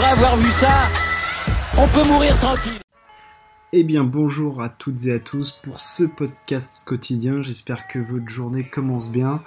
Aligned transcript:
Après 0.00 0.12
avoir 0.12 0.38
vu 0.38 0.48
ça, 0.48 0.88
on 1.76 1.86
peut 1.88 2.08
mourir 2.08 2.34
tranquille. 2.38 2.80
Eh 3.74 3.84
bien 3.84 4.02
bonjour 4.02 4.62
à 4.62 4.70
toutes 4.70 5.04
et 5.04 5.12
à 5.12 5.18
tous 5.18 5.52
pour 5.62 5.78
ce 5.78 6.04
podcast 6.04 6.80
quotidien, 6.86 7.42
j'espère 7.42 7.86
que 7.86 7.98
votre 7.98 8.26
journée 8.26 8.64
commence 8.64 9.12
bien. 9.12 9.42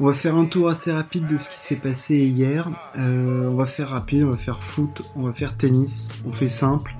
On 0.00 0.06
va 0.06 0.14
faire 0.14 0.34
un 0.34 0.46
tour 0.46 0.70
assez 0.70 0.90
rapide 0.90 1.26
de 1.26 1.36
ce 1.36 1.50
qui 1.50 1.58
s'est 1.58 1.76
passé 1.76 2.16
hier. 2.16 2.70
Euh, 2.98 3.50
on 3.50 3.56
va 3.56 3.66
faire 3.66 3.90
rapide, 3.90 4.24
on 4.24 4.30
va 4.30 4.38
faire 4.38 4.62
foot, 4.62 5.02
on 5.14 5.24
va 5.24 5.34
faire 5.34 5.54
tennis, 5.58 6.08
on 6.26 6.32
fait 6.32 6.48
simple. 6.48 6.94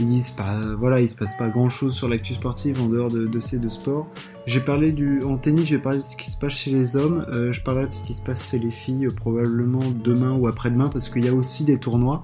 Il 0.00 0.20
se 0.20 0.32
passe, 0.32 0.66
voilà, 0.76 1.00
il 1.00 1.08
se 1.08 1.14
passe 1.14 1.36
pas 1.36 1.48
grand 1.48 1.68
chose 1.68 1.94
sur 1.94 2.08
l'actu 2.08 2.34
sportive 2.34 2.82
en 2.82 2.88
dehors 2.88 3.12
de, 3.12 3.38
ces 3.38 3.60
deux 3.60 3.68
sports. 3.68 4.08
J'ai 4.48 4.60
parlé 4.60 4.92
du, 4.92 5.22
en 5.24 5.36
tennis, 5.36 5.66
j'ai 5.66 5.78
parlé 5.78 5.98
de 5.98 6.04
ce 6.04 6.16
qui 6.16 6.30
se 6.30 6.38
passe 6.38 6.54
chez 6.54 6.70
les 6.70 6.96
hommes. 6.96 7.26
Euh, 7.34 7.52
je 7.52 7.62
parlerai 7.62 7.88
de 7.88 7.92
ce 7.92 8.02
qui 8.02 8.14
se 8.14 8.22
passe 8.22 8.50
chez 8.50 8.58
les 8.58 8.70
filles 8.70 9.04
euh, 9.04 9.10
probablement 9.10 9.82
demain 10.02 10.32
ou 10.32 10.46
après-demain 10.46 10.88
parce 10.88 11.10
qu'il 11.10 11.26
y 11.26 11.28
a 11.28 11.34
aussi 11.34 11.66
des 11.66 11.78
tournois. 11.78 12.22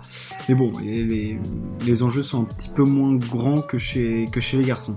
Mais 0.49 0.55
bon, 0.55 0.73
les, 0.81 2.03
enjeux 2.03 2.23
sont 2.23 2.41
un 2.41 2.45
petit 2.45 2.71
peu 2.71 2.85
moins 2.85 3.15
grands 3.15 3.61
que 3.61 3.77
chez, 3.77 4.25
que 4.33 4.41
chez 4.41 4.57
les 4.57 4.65
garçons. 4.65 4.97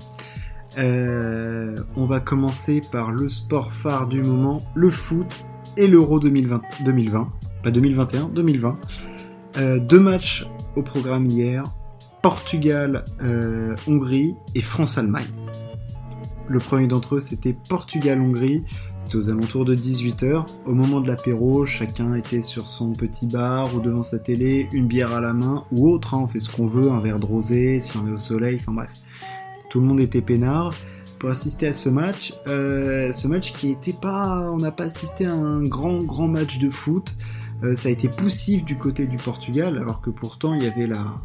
Euh, 0.77 1.75
on 1.97 2.05
va 2.05 2.21
commencer 2.21 2.79
par 2.93 3.11
le 3.11 3.27
sport 3.27 3.73
phare 3.73 4.07
du 4.07 4.23
moment, 4.23 4.61
le 4.73 4.89
foot 4.89 5.43
et 5.75 5.87
l'Euro 5.87 6.21
2020, 6.21 6.61
2020, 6.85 7.27
pas 7.61 7.71
2021, 7.71 8.29
2020. 8.29 8.79
deux 9.79 9.99
matchs 9.99 10.47
au 10.77 10.81
programme 10.81 11.25
hier. 11.25 11.65
Portugal-Hongrie 12.21 14.35
et 14.55 14.61
France-Allemagne. 14.61 15.27
Le 16.49 16.59
premier 16.59 16.87
d'entre 16.87 17.15
eux, 17.15 17.19
c'était 17.19 17.53
Portugal-Hongrie. 17.53 18.63
C'était 18.99 19.17
aux 19.17 19.29
alentours 19.29 19.65
de 19.65 19.75
18h. 19.75 20.45
Au 20.65 20.73
moment 20.73 21.01
de 21.01 21.07
l'apéro, 21.07 21.65
chacun 21.65 22.13
était 22.13 22.41
sur 22.41 22.69
son 22.69 22.93
petit 22.93 23.25
bar 23.25 23.75
ou 23.75 23.81
devant 23.81 24.01
sa 24.01 24.17
télé, 24.17 24.69
une 24.71 24.87
bière 24.87 25.13
à 25.13 25.19
la 25.19 25.33
main 25.33 25.65
ou 25.71 25.89
autre. 25.89 26.13
Hein. 26.13 26.21
on 26.23 26.27
fait 26.27 26.39
ce 26.39 26.49
qu'on 26.49 26.65
veut, 26.65 26.89
un 26.89 27.01
verre 27.01 27.19
de 27.19 27.25
rosé, 27.25 27.79
si 27.81 27.97
on 27.97 28.07
est 28.07 28.11
au 28.11 28.17
soleil, 28.17 28.57
enfin 28.61 28.71
bref. 28.71 28.89
Tout 29.69 29.81
le 29.81 29.87
monde 29.87 29.99
était 29.99 30.21
peinard 30.21 30.73
pour 31.19 31.29
assister 31.29 31.67
à 31.67 31.73
ce 31.73 31.89
match. 31.89 32.33
Euh, 32.47 33.11
ce 33.11 33.27
match 33.27 33.51
qui 33.51 33.71
était 33.71 33.93
pas, 33.93 34.49
on 34.51 34.57
n'a 34.57 34.71
pas 34.71 34.85
assisté 34.85 35.25
à 35.25 35.33
un 35.33 35.63
grand 35.63 35.99
grand 36.03 36.27
match 36.27 36.59
de 36.59 36.69
foot. 36.69 37.15
Euh, 37.63 37.75
ça 37.75 37.89
a 37.89 37.91
été 37.91 38.07
poussif 38.07 38.63
du 38.63 38.77
côté 38.77 39.05
du 39.05 39.17
Portugal, 39.17 39.77
alors 39.77 39.99
que 39.99 40.11
pourtant 40.11 40.53
il 40.53 40.63
y 40.63 40.67
avait 40.67 40.87
la, 40.87 41.15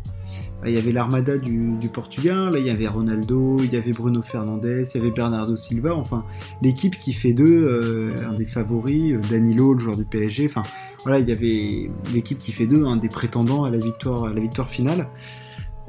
il 0.64 0.72
y 0.72 0.78
avait 0.78 0.92
l'armada 0.92 1.38
du, 1.38 1.78
Portugal, 1.92 2.50
là, 2.52 2.58
il 2.58 2.66
y 2.66 2.70
avait 2.70 2.86
Ronaldo, 2.86 3.56
il 3.58 3.72
y 3.72 3.76
avait 3.76 3.92
Bruno 3.92 4.22
Fernandes, 4.22 4.64
il 4.64 4.96
y 4.96 4.98
avait 4.98 5.10
Bernardo 5.10 5.56
Silva, 5.56 5.94
enfin 5.94 6.24
l'équipe 6.62 6.98
qui 6.98 7.12
fait 7.12 7.32
d'eux 7.32 7.66
euh, 7.66 8.28
un 8.28 8.34
des 8.34 8.46
favoris, 8.46 9.14
euh, 9.14 9.20
Danilo, 9.30 9.74
le 9.74 9.80
joueur 9.80 9.96
du 9.96 10.04
PSG, 10.04 10.46
enfin 10.46 10.62
voilà, 11.02 11.18
il 11.18 11.28
y 11.28 11.32
avait 11.32 11.90
l'équipe 12.14 12.38
qui 12.38 12.52
fait 12.52 12.66
d'eux 12.66 12.86
un 12.86 12.96
des 12.96 13.08
prétendants 13.08 13.64
à 13.64 13.70
la 13.70 13.78
victoire, 13.78 14.24
à 14.24 14.32
la 14.32 14.40
victoire 14.40 14.68
finale. 14.68 15.08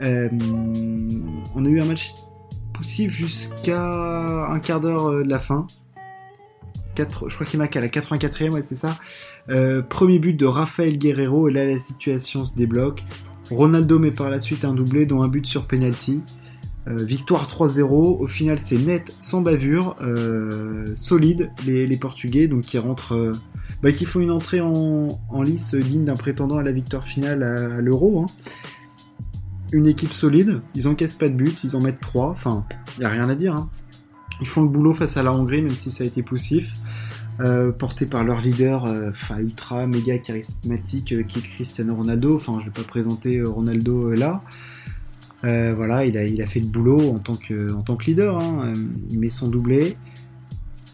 Euh, 0.01 0.29
on 1.55 1.65
a 1.65 1.69
eu 1.69 1.79
un 1.79 1.85
match 1.85 2.13
poussif 2.73 3.11
jusqu'à 3.11 4.47
un 4.49 4.59
quart 4.59 4.81
d'heure 4.81 5.11
de 5.11 5.29
la 5.29 5.39
fin. 5.39 5.67
4, 6.95 7.29
je 7.29 7.35
crois 7.35 7.45
qu'il 7.45 7.59
marque 7.59 7.75
à 7.75 7.81
la 7.81 7.87
84e, 7.87 8.51
ouais, 8.51 8.61
c'est 8.63 8.75
ça. 8.75 8.97
premier 9.89 10.19
but 10.19 10.33
de 10.33 10.45
Rafael 10.45 10.97
Guerrero, 10.97 11.47
et 11.47 11.53
là 11.53 11.65
la 11.65 11.77
situation 11.77 12.43
se 12.43 12.55
débloque. 12.55 13.03
Ronaldo 13.53 13.99
met 13.99 14.11
par 14.11 14.29
la 14.29 14.39
suite 14.39 14.65
un 14.65 14.73
doublé, 14.73 15.05
dont 15.05 15.21
un 15.21 15.27
but 15.27 15.45
sur 15.45 15.65
penalty. 15.65 16.21
Euh, 16.87 16.97
victoire 16.97 17.47
3-0. 17.47 17.83
Au 18.19 18.27
final, 18.27 18.59
c'est 18.59 18.77
net, 18.77 19.13
sans 19.19 19.41
bavure, 19.41 19.95
euh, 20.01 20.85
solide 20.95 21.51
les, 21.65 21.97
Portugais, 21.97 22.47
donc 22.47 22.61
qui 22.63 22.77
rentrent, 22.77 23.15
euh, 23.15 23.31
bah, 23.81 23.91
qui 23.93 24.05
font 24.05 24.19
une 24.19 24.31
entrée 24.31 24.59
en, 24.59 25.17
lice 25.43 25.75
digne 25.75 26.03
d'un 26.03 26.15
prétendant 26.15 26.57
à 26.57 26.63
la 26.63 26.73
victoire 26.73 27.05
finale 27.05 27.43
à, 27.43 27.79
l'Euro. 27.79 28.23
Hein. 28.23 28.25
Une 29.71 29.87
équipe 29.87 30.11
solide, 30.11 30.61
ils 30.75 30.87
encaissent 30.87 31.15
pas 31.15 31.29
de 31.29 31.35
but, 31.35 31.57
ils 31.63 31.75
en 31.75 31.81
mettent 31.81 32.01
3, 32.01 32.29
enfin, 32.29 32.65
il 32.97 33.03
y 33.03 33.05
a 33.05 33.09
rien 33.09 33.29
à 33.29 33.35
dire. 33.35 33.55
Hein. 33.55 33.69
Ils 34.41 34.47
font 34.47 34.61
le 34.61 34.69
boulot 34.69 34.93
face 34.93 35.15
à 35.15 35.23
la 35.23 35.31
Hongrie, 35.31 35.61
même 35.61 35.75
si 35.75 35.89
ça 35.89 36.03
a 36.03 36.07
été 36.07 36.21
poussif. 36.21 36.75
Euh, 37.39 37.71
porté 37.71 38.05
par 38.05 38.23
leur 38.23 38.41
leader, 38.41 38.85
euh, 38.85 39.11
ultra 39.39 39.87
méga 39.87 40.19
charismatique, 40.19 41.13
euh, 41.13 41.23
qui 41.23 41.39
est 41.39 41.41
Cristiano 41.41 41.95
Ronaldo. 41.95 42.35
Enfin, 42.35 42.59
je 42.59 42.65
vais 42.65 42.71
pas 42.71 42.83
présenter 42.83 43.41
Ronaldo 43.41 44.13
là. 44.13 44.43
voilà, 45.41 46.05
il 46.05 46.41
a, 46.41 46.45
fait 46.45 46.59
le 46.59 46.67
boulot 46.67 47.09
en 47.09 47.19
tant 47.19 47.35
que, 47.35 48.05
leader. 48.05 48.37
Hein. 48.41 48.73
Il 49.09 49.19
met 49.19 49.29
son 49.29 49.47
doublé. 49.47 49.97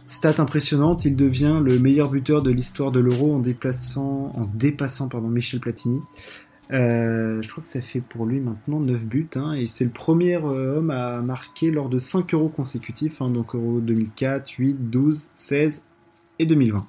Stat 0.07 0.35
impressionnante, 0.39 1.05
il 1.05 1.15
devient 1.15 1.61
le 1.63 1.77
meilleur 1.77 2.09
buteur 2.09 2.41
de 2.41 2.49
l'histoire 2.49 2.91
de 2.91 2.99
l'Euro 2.99 3.35
en 3.35 3.39
dépassant 3.39 5.07
pardon, 5.07 5.27
Michel 5.27 5.59
Platini. 5.59 6.01
je 6.71 7.47
crois 7.47 7.61
que 7.61 7.69
ça 7.69 7.81
fait 7.81 8.01
pour 8.01 8.25
lui 8.25 8.39
maintenant 8.39 8.79
9 8.79 9.05
buts, 9.05 9.29
hein, 9.35 9.53
et 9.53 9.67
c'est 9.67 9.83
le 9.83 9.91
premier 9.91 10.37
homme 10.37 10.89
à 10.89 11.21
marquer 11.21 11.69
lors 11.69 11.89
de 11.89 11.99
5 11.99 12.33
euros 12.33 12.49
consécutifs, 12.49 13.21
hein, 13.21 13.29
donc 13.29 13.53
Euro 13.53 13.81
2004, 13.81 14.49
8, 14.49 14.89
12, 14.89 15.29
16 15.35 15.88
et 16.39 16.45
2020. 16.45 16.87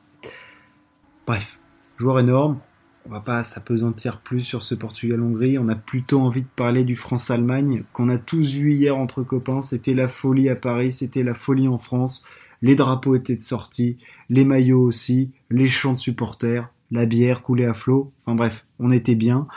Bref, 1.27 1.59
joueur 1.99 2.21
énorme. 2.21 2.59
On 3.06 3.11
va 3.11 3.21
pas 3.21 3.43
s'apesantir 3.43 4.21
plus 4.21 4.41
sur 4.41 4.62
ce 4.62 4.75
Portugal-Hongrie. 4.75 5.59
On 5.59 5.69
a 5.69 5.75
plutôt 5.75 6.21
envie 6.21 6.43
de 6.43 6.49
parler 6.55 6.84
du 6.84 6.97
France-Allemagne 6.97 7.84
qu'on 7.93 8.09
a 8.09 8.19
tous 8.19 8.55
vu 8.55 8.72
hier 8.72 8.97
entre 8.97 9.22
copains. 9.22 9.62
C'était 9.62 9.94
la 9.94 10.09
folie 10.09 10.49
à 10.49 10.56
Paris, 10.56 10.93
c'était 10.93 11.22
la 11.22 11.34
folie 11.34 11.69
en 11.69 11.78
France. 11.78 12.25
Les 12.62 12.75
drapeaux 12.75 13.16
étaient 13.16 13.37
de 13.37 13.41
sortie, 13.41 13.99
les 14.28 14.44
maillots 14.44 14.83
aussi, 14.83 15.33
les 15.50 15.67
chants 15.67 15.94
de 15.94 15.99
supporters, 15.99 16.69
la 16.91 17.06
bière 17.06 17.43
coulait 17.43 17.65
à 17.65 17.75
flot. 17.75 18.12
Enfin 18.27 18.37
bref, 18.37 18.67
on 18.78 18.93
était 18.93 19.15
bien. 19.15 19.49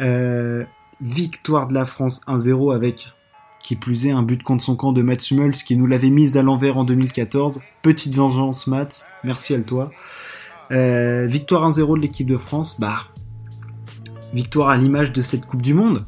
Euh, 0.00 0.64
victoire 1.00 1.66
de 1.66 1.74
la 1.74 1.86
France 1.86 2.20
1-0 2.28 2.74
avec 2.74 3.15
qui 3.66 3.74
plus 3.74 4.06
est, 4.06 4.12
un 4.12 4.22
but 4.22 4.44
contre 4.44 4.62
son 4.62 4.76
camp 4.76 4.92
de 4.92 5.02
Mats 5.02 5.16
Hummels 5.28 5.54
qui 5.54 5.76
nous 5.76 5.88
l'avait 5.88 6.10
mise 6.10 6.36
à 6.36 6.42
l'envers 6.44 6.78
en 6.78 6.84
2014. 6.84 7.60
Petite 7.82 8.14
vengeance, 8.14 8.68
Mats. 8.68 9.06
Merci 9.24 9.54
à 9.54 9.60
toi. 9.60 9.90
Euh, 10.70 11.26
victoire 11.26 11.68
1-0 11.68 11.96
de 11.96 12.02
l'équipe 12.02 12.28
de 12.28 12.36
France. 12.36 12.78
Bah, 12.78 12.98
victoire 14.32 14.68
à 14.68 14.76
l'image 14.76 15.12
de 15.12 15.20
cette 15.20 15.46
Coupe 15.46 15.62
du 15.62 15.74
Monde. 15.74 16.06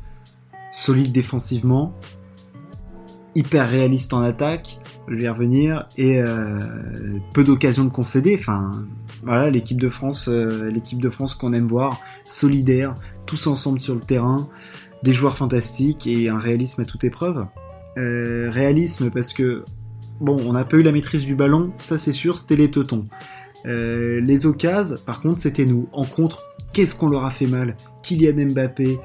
Solide 0.71 1.11
défensivement. 1.11 1.97
Hyper 3.35 3.69
réaliste 3.69 4.15
en 4.15 4.23
attaque. 4.23 4.79
Je 5.09 5.17
vais 5.17 5.25
y 5.25 5.29
revenir. 5.29 5.89
Et 5.97 6.23
euh, 6.23 6.61
peu 7.35 7.43
d'occasions 7.43 7.85
de 7.85 7.91
concéder. 7.91 8.37
Enfin, 8.39 8.71
voilà, 9.25 9.51
l'équipe 9.51 9.81
de 9.81 9.89
France, 9.89 10.29
euh, 10.29 10.71
l'équipe 10.71 11.03
de 11.03 11.11
France 11.11 11.35
qu'on 11.35 11.53
aime 11.53 11.67
voir. 11.67 11.99
Solidaire. 12.25 12.95
Tous 13.27 13.49
ensemble 13.49 13.81
sur 13.81 13.95
le 13.95 14.01
terrain 14.01 14.49
des 15.03 15.13
joueurs 15.13 15.37
fantastiques 15.37 16.07
et 16.07 16.29
un 16.29 16.39
réalisme 16.39 16.83
à 16.83 16.85
toute 16.85 17.05
épreuve. 17.05 17.47
Euh, 17.97 18.49
réalisme 18.51 19.11
parce 19.11 19.33
que, 19.33 19.65
bon, 20.21 20.37
on 20.47 20.53
n'a 20.53 20.65
pas 20.65 20.77
eu 20.77 20.83
la 20.83 20.93
maîtrise 20.93 21.25
du 21.25 21.35
ballon, 21.35 21.73
ça 21.79 21.99
c'est 21.99 22.13
sûr, 22.13 22.39
c'était 22.39 22.57
les 22.57 22.71
teutons. 22.71 23.05
Euh, 23.67 24.21
les 24.21 24.47
occasions, 24.47 24.97
par 25.05 25.21
contre, 25.21 25.41
c'était 25.41 25.67
nous. 25.67 25.89
En 25.93 26.05
contre, 26.05 26.43
qu'est-ce 26.73 26.95
qu'on 26.95 27.09
leur 27.09 27.25
a 27.25 27.31
fait 27.31 27.47
mal? 27.47 27.77
Kylian 28.03 28.51
Mbappé 28.53 28.99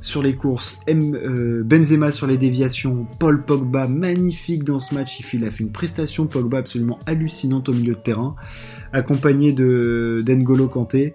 sur 0.00 0.22
les 0.22 0.34
courses, 0.34 0.80
euh, 0.88 1.62
Benzema 1.64 2.12
sur 2.12 2.26
les 2.26 2.38
déviations, 2.38 3.06
Paul 3.18 3.44
Pogba 3.44 3.88
magnifique 3.88 4.62
dans 4.62 4.78
ce 4.78 4.94
match. 4.94 5.18
Il 5.32 5.44
a 5.44 5.50
fait 5.50 5.64
une 5.64 5.72
prestation 5.72 6.26
Pogba 6.26 6.58
absolument 6.58 6.98
hallucinante 7.06 7.68
au 7.68 7.72
milieu 7.72 7.94
de 7.94 8.00
terrain, 8.00 8.36
accompagné 8.92 9.52
de 9.52 10.22
d'Engolo 10.24 10.68
Kanté. 10.68 11.14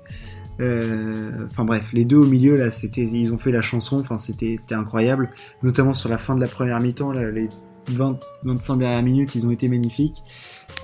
Euh, 0.59 1.47
enfin 1.49 1.65
bref, 1.65 1.91
les 1.93 2.05
deux 2.05 2.17
au 2.17 2.25
milieu 2.25 2.55
là, 2.55 2.69
c'était, 2.69 3.03
ils 3.03 3.33
ont 3.33 3.37
fait 3.37 3.51
la 3.51 3.61
chanson. 3.61 3.99
Enfin 3.99 4.17
c'était, 4.17 4.55
c'était 4.57 4.75
incroyable, 4.75 5.31
notamment 5.61 5.93
sur 5.93 6.09
la 6.09 6.17
fin 6.17 6.35
de 6.35 6.41
la 6.41 6.47
première 6.47 6.79
mi-temps, 6.79 7.11
les 7.11 7.49
20-25 7.91 8.77
dernières 8.77 9.03
minutes, 9.03 9.35
ils 9.35 9.45
ont 9.45 9.51
été 9.51 9.67
magnifiques. 9.67 10.23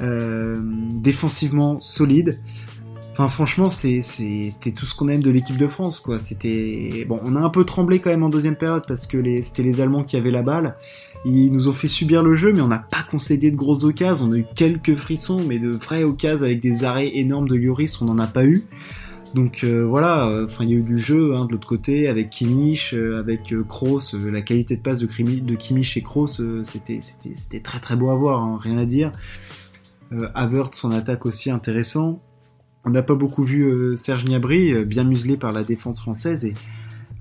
Euh, 0.02 0.58
défensivement 0.94 1.80
solide. 1.82 2.40
Enfin, 3.12 3.28
franchement, 3.28 3.70
c'est, 3.70 4.02
c'était 4.02 4.72
tout 4.72 4.86
ce 4.86 4.96
qu'on 4.96 5.10
aime 5.10 5.22
de 5.22 5.30
l'équipe 5.30 5.58
de 5.58 5.68
France, 5.68 6.00
quoi. 6.00 6.20
C'était 6.20 7.06
bon, 7.08 7.20
on 7.26 7.36
a 7.36 7.40
un 7.42 7.50
peu 7.50 7.66
tremblé 7.66 8.00
quand 8.00 8.10
même 8.10 8.24
en 8.24 8.30
deuxième 8.30 8.56
période 8.56 8.84
parce 8.88 9.06
que 9.06 9.42
c'était 9.42 9.64
les 9.64 9.82
Allemands 9.82 10.06
qui 10.06 10.16
avaient 10.16 10.32
la 10.32 10.42
balle. 10.42 10.78
Ils 11.26 11.52
nous 11.52 11.68
ont 11.68 11.74
fait 11.74 11.90
subir 11.90 12.24
le 12.24 12.36
jeu, 12.36 12.54
mais 12.54 12.62
on 12.62 12.68
n'a 12.68 12.80
pas 12.80 13.04
concédé 13.12 13.52
de 13.52 13.58
grosses 13.58 13.84
occasions. 13.84 14.28
On 14.28 14.32
a 14.32 14.38
eu 14.38 14.46
quelques 14.56 14.96
frissons, 14.96 15.44
mais 15.46 15.60
de 15.60 15.70
vraies 15.70 16.06
occasions 16.06 16.46
avec 16.46 16.62
des 16.62 16.86
arrêts 16.86 17.12
énormes 17.18 17.50
de 17.50 17.56
Lloris, 17.56 18.02
on 18.02 18.06
n'en 18.06 18.20
a 18.20 18.28
pas 18.28 18.46
eu. 18.46 18.64
Donc 19.36 19.64
euh, 19.64 19.86
voilà, 19.86 20.28
euh, 20.28 20.46
enfin 20.46 20.64
il 20.64 20.72
y 20.72 20.74
a 20.74 20.78
eu 20.78 20.84
du 20.84 20.98
jeu 20.98 21.36
hein, 21.36 21.46
de 21.46 21.52
l'autre 21.52 21.68
côté 21.68 22.08
avec 22.08 22.32
Kimmich, 22.32 22.94
euh, 22.94 23.20
avec 23.20 23.54
Kroos, 23.68 24.14
la 24.14 24.42
qualité 24.42 24.76
de 24.76 24.82
passe 24.82 25.00
de, 25.00 25.56
Kimmich 25.56 25.98
et 25.98 26.02
Kroos, 26.02 26.64
c'était 26.64 27.00
c'était 27.00 27.60
très 27.60 27.80
très 27.80 27.96
beau 27.96 28.10
à 28.10 28.16
voir, 28.16 28.42
hein, 28.42 28.58
rien 28.60 28.78
à 28.78 28.86
dire. 28.86 29.12
Havertz 30.34 30.80
son 30.80 30.92
attaque 30.92 31.28
aussi 31.28 31.52
intéressant. 31.52 32.20
On 32.84 32.90
n'a 32.90 33.04
pas 33.04 33.14
beaucoup 33.14 33.44
vu 33.44 33.96
Serge 33.96 34.26
Gnabry, 34.26 34.84
bien 34.86 35.04
muselé 35.04 35.38
par 35.38 35.52
la 35.52 35.64
défense 35.64 36.00
française 36.00 36.46
et 36.46 36.56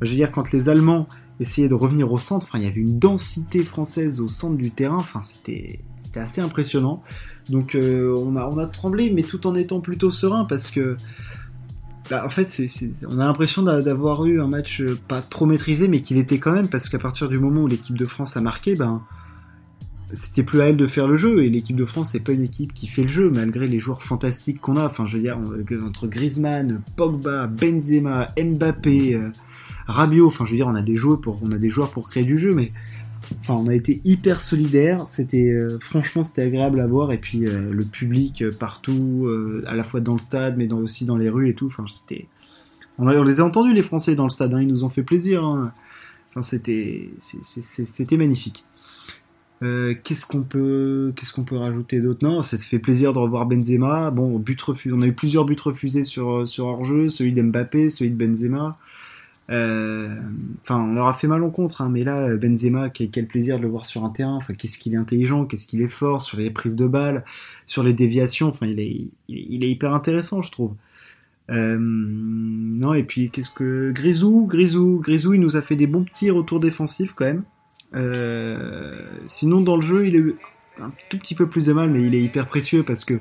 je 0.00 0.08
veux 0.08 0.16
dire 0.16 0.32
quand 0.32 0.52
les 0.52 0.70
Allemands 0.70 1.08
essayaient 1.40 1.68
de 1.68 1.74
revenir 1.74 2.10
au 2.10 2.16
centre, 2.16 2.46
enfin 2.46 2.58
il 2.58 2.64
y 2.64 2.68
avait 2.68 2.80
une 2.80 2.98
densité 2.98 3.62
française 3.62 4.20
au 4.20 4.28
centre 4.28 4.56
du 4.56 4.70
terrain, 4.70 4.96
enfin 4.96 5.22
c'était 5.22 5.80
c'était 5.98 6.20
assez 6.20 6.40
impressionnant. 6.40 7.02
Donc 7.50 7.76
on 7.76 8.36
a 8.36 8.46
on 8.46 8.56
a 8.56 8.66
tremblé 8.66 9.12
mais 9.12 9.22
tout 9.22 9.46
en 9.46 9.54
étant 9.54 9.80
plutôt 9.80 10.10
serein 10.10 10.46
parce 10.46 10.70
que 10.70 10.96
bah, 12.10 12.24
en 12.24 12.30
fait, 12.30 12.48
on 13.06 13.18
a 13.18 13.24
l'impression 13.24 13.62
d'avoir 13.62 14.24
eu 14.24 14.40
un 14.40 14.46
match 14.46 14.80
euh, 14.80 14.98
pas 15.08 15.20
trop 15.20 15.46
maîtrisé, 15.46 15.88
mais 15.88 16.00
qu'il 16.00 16.16
était 16.18 16.38
quand 16.38 16.52
même, 16.52 16.68
parce 16.68 16.88
qu'à 16.88 16.98
partir 16.98 17.28
du 17.28 17.38
moment 17.38 17.62
où 17.62 17.66
l'équipe 17.66 17.96
de 17.96 18.06
France 18.06 18.36
a 18.36 18.40
marqué, 18.40 18.74
ben, 18.74 19.02
c'était 20.12 20.42
plus 20.42 20.60
à 20.60 20.68
elle 20.68 20.76
de 20.76 20.86
faire 20.86 21.06
le 21.06 21.16
jeu. 21.16 21.44
Et 21.44 21.50
l'équipe 21.50 21.76
de 21.76 21.84
France, 21.84 22.10
c'est 22.12 22.20
pas 22.20 22.32
une 22.32 22.42
équipe 22.42 22.72
qui 22.72 22.86
fait 22.86 23.02
le 23.02 23.10
jeu, 23.10 23.30
malgré 23.30 23.66
les 23.66 23.78
joueurs 23.78 24.02
fantastiques 24.02 24.60
qu'on 24.60 24.76
a. 24.76 24.86
Enfin, 24.86 25.06
je 25.06 25.16
veux 25.16 25.22
dire, 25.22 25.38
entre 25.84 26.06
Griezmann, 26.06 26.82
Pogba, 26.96 27.46
Benzema, 27.46 28.28
Mbappé, 28.38 29.14
euh, 29.14 29.30
Rabiot. 29.86 30.28
Enfin, 30.28 30.44
je 30.46 30.52
veux 30.52 30.56
dire, 30.56 30.68
on 30.68 30.74
a 30.74 30.82
des 30.82 30.96
joueurs 30.96 31.90
pour 31.90 32.08
créer 32.08 32.24
du 32.24 32.38
jeu, 32.38 32.54
mais 32.54 32.72
enfin, 33.40 33.54
on 33.54 33.68
a 33.68 33.74
été 33.74 34.00
hyper 34.04 34.40
solidaires. 34.40 35.06
C'était, 35.06 35.50
euh, 35.50 35.78
franchement, 35.80 36.22
c'était 36.22 36.42
agréable 36.42 36.80
à 36.80 36.86
voir. 36.86 37.12
Et 37.12 37.18
puis, 37.18 37.46
euh, 37.46 37.70
le 37.70 37.84
public 37.84 38.44
partout, 38.58 39.28
à 39.66 39.74
la 39.74 39.84
fois 39.84 40.00
dans 40.00 40.14
le 40.14 40.18
stade, 40.18 40.56
mais 40.56 40.72
aussi 40.72 41.04
dans 41.04 41.16
les 41.16 41.28
rues 41.28 41.48
et 41.48 41.54
tout. 41.54 41.66
Enfin, 41.66 41.84
c'était, 41.86 42.26
on, 42.98 43.06
les 43.06 43.40
a 43.40 43.44
entendus 43.44 43.74
les 43.74 43.82
Français 43.82 44.14
dans 44.14 44.24
le 44.24 44.30
stade. 44.30 44.54
Hein, 44.54 44.62
ils 44.62 44.68
nous 44.68 44.84
ont 44.84 44.90
fait 44.90 45.02
plaisir. 45.02 45.44
Hein. 45.44 45.72
Enfin, 46.30 46.42
c'était, 46.42 47.10
c'était 47.18 48.16
magnifique. 48.16 48.64
Euh, 49.62 49.94
qu'est-ce 50.04 50.24
qu'on 50.24 50.42
peut, 50.42 51.12
qu'est-ce 51.16 51.32
qu'on 51.32 51.42
peut 51.42 51.56
rajouter 51.56 52.00
d'autre? 52.00 52.20
Non, 52.22 52.42
ça 52.42 52.56
fait 52.58 52.78
plaisir 52.78 53.12
de 53.12 53.18
revoir 53.18 53.46
Benzema. 53.46 54.10
Bon, 54.10 54.38
but 54.38 54.60
refusé. 54.60 54.94
On 54.96 55.00
a 55.00 55.06
eu 55.06 55.12
plusieurs 55.12 55.44
buts 55.44 55.56
refusés 55.60 56.04
sur 56.04 56.46
sur 56.46 56.66
hors-jeu, 56.66 57.08
celui 57.08 57.32
d'Mbappé, 57.32 57.90
celui 57.90 58.10
de 58.10 58.16
Benzema. 58.16 58.78
Euh, 59.50 60.14
enfin, 60.62 60.76
on 60.76 60.94
leur 60.94 61.06
a 61.08 61.14
fait 61.14 61.26
mal 61.26 61.42
en 61.42 61.50
contre, 61.50 61.80
hein, 61.80 61.88
mais 61.90 62.04
là, 62.04 62.36
Benzema, 62.36 62.90
quel, 62.90 63.26
plaisir 63.26 63.56
de 63.56 63.62
le 63.62 63.68
voir 63.68 63.86
sur 63.86 64.04
un 64.04 64.10
terrain. 64.10 64.36
Enfin, 64.36 64.54
qu'est-ce 64.54 64.78
qu'il 64.78 64.94
est 64.94 64.98
intelligent, 64.98 65.46
qu'est-ce 65.46 65.66
qu'il 65.66 65.82
est 65.82 65.88
fort 65.88 66.20
sur 66.22 66.38
les 66.38 66.50
prises 66.50 66.76
de 66.76 66.86
balles, 66.86 67.24
sur 67.66 67.82
les 67.82 67.92
déviations. 67.92 68.48
Enfin, 68.48 68.66
il 68.66 68.80
est, 68.80 69.70
hyper 69.70 69.94
intéressant, 69.94 70.42
je 70.42 70.50
trouve. 70.50 70.74
Euh, 71.50 71.78
non, 71.80 72.92
et 72.92 73.04
puis 73.04 73.30
qu'est-ce 73.30 73.50
que 73.50 73.90
Grisou, 73.90 74.46
Grisou, 74.46 75.00
Grisou, 75.02 75.34
il 75.34 75.40
nous 75.40 75.56
a 75.56 75.62
fait 75.62 75.76
des 75.76 75.86
bons 75.86 76.04
petits 76.04 76.30
retours 76.30 76.60
défensifs 76.60 77.12
quand 77.14 77.24
même. 77.24 77.44
Euh, 77.94 79.06
sinon, 79.28 79.62
dans 79.62 79.76
le 79.76 79.82
jeu, 79.82 80.06
il 80.06 80.16
est 80.16 80.34
un 80.82 80.92
tout 81.08 81.18
petit 81.18 81.34
peu 81.34 81.48
plus 81.48 81.64
de 81.64 81.72
mal, 81.72 81.90
mais 81.90 82.02
il 82.02 82.14
est 82.14 82.22
hyper 82.22 82.46
précieux 82.46 82.82
parce 82.82 83.04
que 83.04 83.18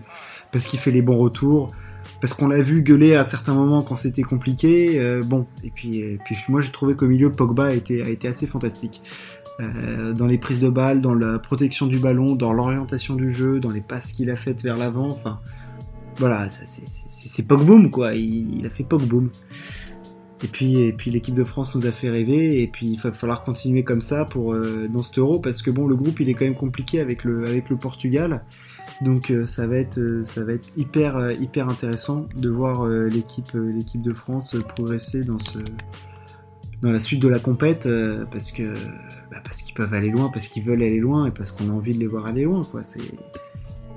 parce 0.51 0.65
qu'il 0.65 0.79
fait 0.79 0.91
les 0.91 1.01
bons 1.01 1.18
retours, 1.18 1.74
parce 2.21 2.33
qu'on 2.33 2.47
l'a 2.47 2.61
vu 2.61 2.81
gueuler 2.81 3.15
à 3.15 3.23
certains 3.23 3.53
moments 3.53 3.81
quand 3.83 3.95
c'était 3.95 4.23
compliqué. 4.23 4.99
Euh, 4.99 5.21
bon, 5.23 5.45
et 5.63 5.69
puis, 5.69 6.17
puis 6.25 6.35
moi 6.49 6.61
j'ai 6.61 6.71
trouvé 6.71 6.95
qu'au 6.95 7.07
milieu 7.07 7.31
Pogba 7.31 7.65
a 7.65 7.73
été, 7.73 8.01
a 8.01 8.09
été 8.09 8.27
assez 8.27 8.47
fantastique. 8.47 9.01
Euh, 9.59 10.13
dans 10.13 10.27
les 10.27 10.37
prises 10.37 10.59
de 10.59 10.69
balles, 10.69 11.01
dans 11.01 11.15
la 11.15 11.39
protection 11.39 11.87
du 11.87 11.97
ballon, 11.97 12.35
dans 12.35 12.53
l'orientation 12.53 13.15
du 13.15 13.31
jeu, 13.31 13.59
dans 13.59 13.71
les 13.71 13.81
passes 13.81 14.11
qu'il 14.11 14.29
a 14.29 14.35
faites 14.35 14.61
vers 14.61 14.77
l'avant. 14.77 15.09
Enfin, 15.09 15.39
voilà, 16.17 16.47
c'est 16.49 17.47
Pogboom 17.47 17.89
quoi. 17.89 18.13
Il, 18.13 18.59
il, 18.59 18.65
a 18.67 18.69
fait 18.69 18.83
Pogboom. 18.83 19.31
Et 20.43 20.47
puis, 20.47 20.81
et 20.81 20.93
puis 20.93 21.09
l'équipe 21.09 21.33
de 21.33 21.43
France 21.43 21.73
nous 21.73 21.87
a 21.87 21.91
fait 21.91 22.09
rêver. 22.09 22.61
Et 22.61 22.67
puis 22.67 22.85
il 22.85 22.99
va 22.99 23.11
falloir 23.11 23.41
continuer 23.41 23.83
comme 23.83 24.01
ça 24.01 24.25
pour 24.25 24.53
euh, 24.53 24.87
dans 24.93 25.01
cet 25.01 25.17
Euro 25.17 25.39
parce 25.39 25.63
que 25.63 25.71
bon, 25.71 25.87
le 25.87 25.95
groupe 25.95 26.19
il 26.19 26.29
est 26.29 26.35
quand 26.35 26.45
même 26.45 26.55
compliqué 26.55 26.99
avec 26.99 27.23
le 27.23 27.47
avec 27.47 27.69
le 27.69 27.77
Portugal. 27.77 28.43
Donc 29.01 29.29
euh, 29.29 29.45
ça 29.45 29.67
va 29.67 29.77
être 29.77 29.99
euh, 29.99 30.23
ça 30.23 30.44
va 30.44 30.53
être 30.53 30.69
hyper 30.75 31.31
hyper 31.31 31.69
intéressant 31.69 32.27
de 32.35 32.49
voir 32.49 32.85
l'équipe 32.88 33.51
l'équipe 33.53 34.01
de 34.01 34.13
France 34.13 34.55
progresser 34.75 35.23
dans 35.23 35.39
ce 35.39 35.59
dans 36.81 36.91
la 36.91 36.99
suite 36.99 37.21
de 37.21 37.27
la 37.27 37.39
compète 37.39 37.89
parce 38.31 38.51
que 38.51 38.73
bah, 39.31 39.38
parce 39.44 39.61
qu'ils 39.61 39.73
peuvent 39.73 39.94
aller 39.94 40.09
loin, 40.09 40.29
parce 40.29 40.47
qu'ils 40.47 40.63
veulent 40.63 40.83
aller 40.83 40.99
loin 40.99 41.25
et 41.25 41.31
parce 41.31 41.51
qu'on 41.51 41.69
a 41.69 41.73
envie 41.73 41.94
de 41.94 41.99
les 41.99 42.07
voir 42.07 42.25
aller 42.27 42.44
loin 42.44 42.61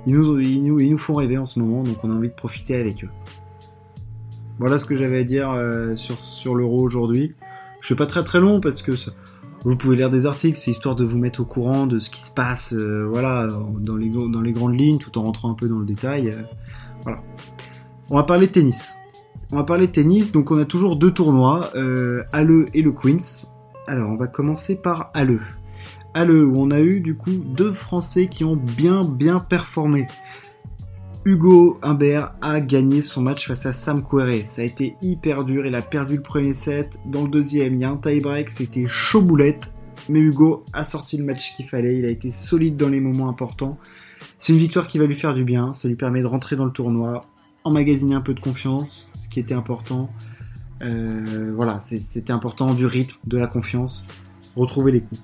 ils 0.07 0.13
nous, 0.15 0.39
ils 0.39 0.63
nous 0.63 0.79
ils 0.79 0.89
nous 0.89 0.97
font 0.97 1.15
rêver 1.15 1.37
en 1.37 1.45
ce 1.45 1.59
moment 1.59 1.83
donc 1.83 2.03
on 2.03 2.11
a 2.11 2.13
envie 2.13 2.29
de 2.29 2.33
profiter 2.33 2.75
avec 2.75 3.03
eux. 3.03 3.09
Voilà 4.61 4.77
ce 4.77 4.85
que 4.85 4.95
j'avais 4.95 5.21
à 5.21 5.23
dire 5.23 5.49
euh, 5.49 5.95
sur, 5.95 6.19
sur 6.19 6.53
l'euro 6.53 6.81
aujourd'hui. 6.81 7.33
Je 7.79 7.87
suis 7.87 7.95
pas 7.95 8.05
très 8.05 8.23
très 8.23 8.39
long 8.39 8.59
parce 8.59 8.83
que 8.83 8.91
vous 9.63 9.75
pouvez 9.75 9.95
lire 9.95 10.09
des 10.09 10.25
articles, 10.25 10.59
c'est 10.59 10.71
histoire 10.71 10.95
de 10.95 11.03
vous 11.03 11.19
mettre 11.19 11.41
au 11.41 11.45
courant 11.45 11.85
de 11.85 11.99
ce 11.99 12.09
qui 12.09 12.21
se 12.21 12.31
passe 12.31 12.73
euh, 12.73 13.07
voilà, 13.07 13.47
dans 13.79 13.95
les, 13.95 14.09
grandes 14.09 14.79
lignes 14.79 14.97
tout 14.97 15.17
en 15.19 15.23
rentrant 15.23 15.51
un 15.51 15.53
peu 15.53 15.67
dans 15.67 15.77
le 15.77 15.85
détail. 15.85 16.29
Euh, 16.29 16.41
voilà. 17.03 17.19
On 18.09 18.15
va 18.15 18.23
parler 18.23 18.47
tennis. 18.47 18.95
On 19.51 19.57
va 19.57 19.63
parler 19.63 19.87
tennis, 19.87 20.31
donc 20.31 20.49
on 20.49 20.57
a 20.57 20.65
toujours 20.65 20.95
deux 20.95 21.11
tournois, 21.11 21.71
euh, 21.75 22.23
et 22.73 22.81
le 22.81 22.91
Queens. 22.91 23.51
Alors 23.87 24.09
on 24.09 24.15
va 24.15 24.27
commencer 24.27 24.81
par 24.81 25.11
Halle. 25.13 25.39
Halle 26.13 26.31
où 26.31 26.55
on 26.57 26.71
a 26.71 26.79
eu 26.79 26.99
du 26.99 27.15
coup 27.15 27.31
deux 27.31 27.71
Français 27.71 28.27
qui 28.27 28.43
ont 28.43 28.55
bien 28.55 29.01
bien 29.01 29.39
performé. 29.39 30.07
Hugo 31.23 31.77
Humbert 31.83 32.33
a 32.41 32.59
gagné 32.59 33.03
son 33.03 33.21
match 33.21 33.47
face 33.47 33.67
à 33.67 33.73
Sam 33.73 34.03
Querrey. 34.03 34.43
Ça 34.43 34.63
a 34.63 34.65
été 34.65 34.95
hyper 35.03 35.43
dur, 35.43 35.67
il 35.67 35.75
a 35.75 35.83
perdu 35.83 36.15
le 36.15 36.23
premier 36.23 36.53
set. 36.53 36.97
Dans 37.05 37.21
le 37.21 37.29
deuxième, 37.29 37.75
il 37.75 37.81
y 37.81 37.83
a 37.83 37.91
un 37.91 37.97
tie-break, 37.97 38.49
c'était 38.49 38.87
chaud 38.87 39.21
boulette. 39.21 39.71
Mais 40.09 40.19
Hugo 40.19 40.65
a 40.73 40.83
sorti 40.83 41.17
le 41.17 41.23
match 41.23 41.55
qu'il 41.55 41.67
fallait, 41.67 41.95
il 41.95 42.05
a 42.05 42.09
été 42.09 42.31
solide 42.31 42.75
dans 42.75 42.89
les 42.89 42.99
moments 42.99 43.29
importants. 43.29 43.77
C'est 44.39 44.51
une 44.51 44.57
victoire 44.57 44.87
qui 44.87 44.97
va 44.97 45.05
lui 45.05 45.13
faire 45.13 45.35
du 45.35 45.43
bien, 45.43 45.73
ça 45.73 45.87
lui 45.87 45.95
permet 45.95 46.21
de 46.21 46.25
rentrer 46.25 46.55
dans 46.55 46.65
le 46.65 46.71
tournoi, 46.71 47.25
emmagasiner 47.63 48.15
un 48.15 48.21
peu 48.21 48.33
de 48.33 48.39
confiance, 48.39 49.11
ce 49.13 49.29
qui 49.29 49.39
était 49.39 49.53
important. 49.53 50.09
Euh, 50.81 51.53
voilà, 51.55 51.79
c'était 51.79 52.31
important 52.31 52.73
du 52.73 52.87
rythme, 52.87 53.17
de 53.27 53.37
la 53.37 53.45
confiance, 53.45 54.07
retrouver 54.55 54.91
les 54.91 55.01
coups. 55.01 55.21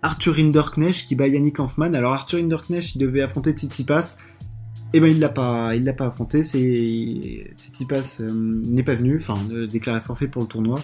Arthur 0.00 0.38
Hinderknecht 0.38 1.08
qui 1.08 1.16
bat 1.16 1.26
Yannick 1.26 1.58
Hanfman. 1.58 1.94
Alors 1.94 2.12
Arthur 2.12 2.38
Hinderknecht, 2.38 2.94
il 2.94 2.98
devait 2.98 3.22
affronter 3.22 3.50
Tsitsipas. 3.50 4.16
Eh 4.94 5.00
ben 5.00 5.08
il 5.08 5.20
l'a 5.20 5.28
pas, 5.28 5.74
il 5.74 5.84
l'a 5.84 5.92
pas 5.92 6.06
affronté. 6.06 6.42
C'est 6.42 6.58
Tsitsipas 7.56 8.20
euh, 8.20 8.30
n'est 8.32 8.82
pas 8.82 8.94
venu, 8.94 9.16
enfin 9.16 9.36
déclaré 9.70 10.00
forfait 10.00 10.28
pour 10.28 10.42
le 10.42 10.48
tournoi. 10.48 10.80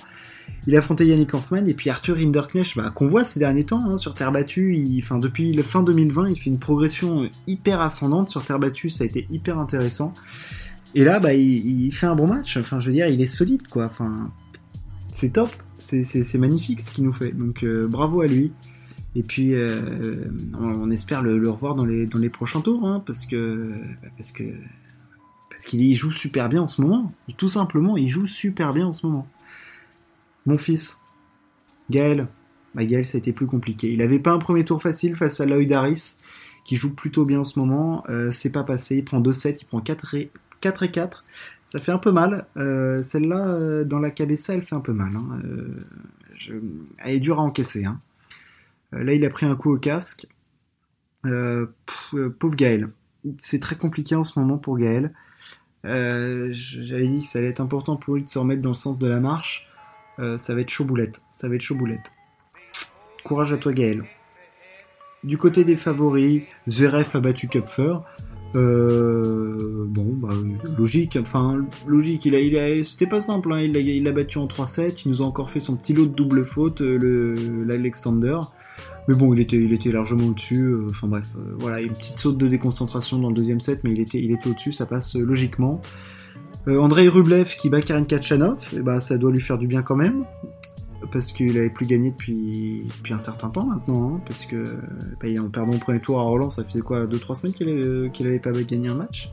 Il 0.66 0.74
a 0.76 0.78
affronté 0.78 1.06
Yannick 1.06 1.34
Hanfmann 1.34 1.68
et 1.68 1.74
puis 1.74 1.90
Arthur 1.90 2.16
Hinderknecht, 2.16 2.76
bah, 2.76 2.90
qu'on 2.94 3.06
voit 3.06 3.24
ces 3.24 3.38
derniers 3.38 3.64
temps 3.64 3.82
hein, 3.84 3.96
sur 3.96 4.14
terre 4.14 4.32
battue. 4.32 4.76
Il, 4.76 5.04
depuis 5.20 5.52
le 5.52 5.62
fin 5.62 5.82
2020, 5.82 6.30
il 6.30 6.36
fait 6.36 6.50
une 6.50 6.58
progression 6.58 7.28
hyper 7.46 7.80
ascendante 7.80 8.28
sur 8.28 8.44
terre 8.44 8.58
battue. 8.58 8.90
Ça 8.90 9.04
a 9.04 9.06
été 9.06 9.26
hyper 9.30 9.58
intéressant. 9.58 10.14
Et 10.94 11.04
là, 11.04 11.18
bah, 11.18 11.34
il, 11.34 11.92
fait 11.92 12.06
un 12.06 12.14
bon 12.14 12.26
match. 12.26 12.56
Enfin, 12.56 12.80
je 12.80 12.86
veux 12.86 12.92
dire, 12.92 13.08
il 13.08 13.20
est 13.20 13.26
solide, 13.26 13.66
quoi. 13.68 13.86
Enfin, 13.86 14.30
c'est 15.10 15.34
top. 15.34 15.50
C'est 15.78 16.38
magnifique 16.38 16.80
ce 16.80 16.92
qu'il 16.92 17.04
nous 17.04 17.12
fait. 17.12 17.32
Donc, 17.32 17.62
euh, 17.62 17.86
bravo 17.86 18.22
à 18.22 18.26
lui. 18.26 18.52
Et 19.16 19.22
puis, 19.22 19.54
euh, 19.54 20.24
on, 20.58 20.90
espère 20.90 21.22
le, 21.22 21.48
revoir 21.48 21.74
dans 21.74 21.84
les, 21.84 22.06
dans 22.06 22.18
les 22.18 22.30
prochains 22.30 22.60
tours, 22.60 22.86
hein, 22.86 23.02
parce 23.06 23.26
que 23.26 23.72
parce 24.16 24.32
que 24.32 24.44
parce 25.50 25.64
qu'il 25.66 25.94
joue 25.94 26.10
super 26.10 26.48
bien 26.48 26.62
en 26.62 26.68
ce 26.68 26.82
moment. 26.82 27.12
Tout 27.36 27.48
simplement, 27.48 27.96
il 27.96 28.10
joue 28.10 28.26
super 28.26 28.72
bien 28.72 28.88
en 28.88 28.92
ce 28.92 29.06
moment. 29.06 29.28
Mon 30.46 30.58
fils, 30.58 31.00
Gaël. 31.90 32.26
Bah, 32.74 32.84
Gaël, 32.84 33.04
ça 33.04 33.16
a 33.16 33.20
été 33.20 33.32
plus 33.32 33.46
compliqué. 33.46 33.92
Il 33.92 34.02
avait 34.02 34.18
pas 34.18 34.32
un 34.32 34.38
premier 34.38 34.64
tour 34.64 34.82
facile 34.82 35.14
face 35.14 35.40
à 35.40 35.46
Lloyd 35.46 35.72
Harris, 35.72 36.16
qui 36.64 36.74
joue 36.74 36.92
plutôt 36.92 37.24
bien 37.24 37.40
en 37.40 37.44
ce 37.44 37.60
moment. 37.60 38.02
Euh, 38.08 38.32
c'est 38.32 38.50
pas 38.50 38.64
passé. 38.64 38.96
Il 38.96 39.04
prend 39.04 39.20
2-7, 39.20 39.58
il 39.60 39.66
prend 39.66 39.80
4 39.80 40.14
et 40.16 40.30
4 40.60 40.82
et 40.82 40.90
4. 40.90 41.24
Ça 41.68 41.78
fait 41.78 41.92
un 41.92 41.98
peu 41.98 42.10
mal. 42.10 42.46
Euh, 42.56 43.00
celle-là, 43.02 43.84
dans 43.84 44.00
la 44.00 44.10
cabessa, 44.10 44.54
elle 44.54 44.62
fait 44.62 44.74
un 44.74 44.80
peu 44.80 44.92
mal. 44.92 45.12
Hein. 45.14 45.40
Elle 46.98 47.14
est 47.14 47.20
dure 47.20 47.38
à 47.38 47.42
encaisser. 47.42 47.84
Hein. 47.84 48.00
Euh, 48.94 49.04
là, 49.04 49.12
il 49.14 49.24
a 49.24 49.30
pris 49.30 49.46
un 49.46 49.56
coup 49.56 49.72
au 49.72 49.78
casque. 49.78 50.26
Euh, 51.26 51.66
euh, 52.14 52.30
pauvre 52.30 52.54
Gaël. 52.54 52.88
C'est 53.38 53.60
très 53.60 53.76
compliqué 53.76 54.14
en 54.14 54.24
ce 54.24 54.38
moment 54.38 54.58
pour 54.58 54.78
Gaël. 54.78 55.12
J'avais 55.82 57.08
dit 57.08 57.18
que 57.18 57.24
ça 57.24 57.38
allait 57.38 57.48
être 57.48 57.60
important 57.60 57.96
pour 57.96 58.14
lui 58.14 58.24
de 58.24 58.28
se 58.28 58.38
remettre 58.38 58.62
dans 58.62 58.70
le 58.70 58.74
sens 58.74 58.98
de 58.98 59.06
la 59.06 59.20
marche. 59.20 59.68
ça 60.18 60.54
va 60.54 60.60
être 60.60 60.70
chaud 60.70 60.84
boulette. 60.84 61.22
Ça 61.30 61.48
va 61.48 61.54
être 61.54 61.62
chaud. 61.62 61.78
Courage 63.24 63.52
à 63.52 63.56
toi 63.56 63.72
Gaël. 63.72 64.04
Du 65.24 65.38
côté 65.38 65.64
des 65.64 65.76
favoris, 65.76 66.42
Zverev 66.68 67.08
a 67.14 67.20
battu 67.20 67.48
Kupfer. 67.48 67.96
bon, 68.54 70.12
bah, 70.14 70.34
logique, 70.76 71.16
enfin, 71.20 71.66
logique, 71.86 72.26
il 72.26 72.34
a, 72.34 72.84
c'était 72.84 73.06
pas 73.06 73.20
simple, 73.20 73.52
hein. 73.52 73.60
il 73.60 74.02
l'a 74.02 74.12
battu 74.12 74.36
en 74.36 74.46
3-7, 74.46 75.02
il 75.04 75.10
nous 75.10 75.22
a 75.22 75.24
encore 75.24 75.50
fait 75.50 75.60
son 75.60 75.76
petit 75.76 75.94
lot 75.94 76.06
de 76.06 76.14
double 76.14 76.44
faute, 76.44 76.80
l'Alexander. 76.80 78.40
Mais 79.08 79.14
bon, 79.14 79.34
il 79.34 79.40
était, 79.40 79.56
il 79.56 79.72
était 79.72 79.92
largement 79.92 80.28
au-dessus. 80.28 80.64
Euh, 80.64 80.86
enfin 80.90 81.08
bref, 81.08 81.28
euh, 81.36 81.54
voilà, 81.58 81.80
une 81.80 81.92
petite 81.92 82.18
saute 82.18 82.38
de 82.38 82.48
déconcentration 82.48 83.18
dans 83.18 83.28
le 83.28 83.34
deuxième 83.34 83.60
set, 83.60 83.80
mais 83.84 83.90
il 83.90 84.00
était, 84.00 84.18
il 84.18 84.32
était 84.32 84.48
au-dessus, 84.48 84.72
ça 84.72 84.86
passe 84.86 85.16
euh, 85.16 85.22
logiquement. 85.22 85.80
Andrei 86.66 87.08
Rublev 87.08 87.56
qui 87.56 87.68
bat 87.68 87.82
Karen 87.82 88.06
Kachanov, 88.06 88.70
et 88.72 88.76
eh 88.76 88.80
bah, 88.80 88.94
ben, 88.94 89.00
ça 89.00 89.18
doit 89.18 89.30
lui 89.30 89.40
faire 89.40 89.58
du 89.58 89.66
bien 89.66 89.82
quand 89.82 89.96
même. 89.96 90.24
Parce 91.12 91.30
qu'il 91.30 91.58
avait 91.58 91.68
plus 91.68 91.84
gagné 91.84 92.12
depuis, 92.12 92.86
depuis 92.96 93.12
un 93.12 93.18
certain 93.18 93.50
temps 93.50 93.66
maintenant, 93.66 94.14
hein, 94.14 94.20
parce 94.24 94.46
que 94.46 94.64
bah, 95.20 95.28
en 95.38 95.50
perdant 95.50 95.72
le 95.72 95.78
premier 95.78 96.00
tour 96.00 96.18
à 96.18 96.22
Roland, 96.22 96.48
ça 96.48 96.64
fait 96.64 96.80
quoi 96.80 97.04
2-3 97.04 97.34
semaines 97.34 97.52
qu'il 97.52 97.68
avait, 97.68 98.10
qu'il 98.12 98.26
avait 98.26 98.38
pas 98.38 98.52
gagné 98.52 98.88
un 98.88 98.94
match. 98.94 99.30